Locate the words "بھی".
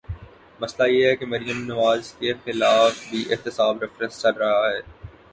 3.09-3.25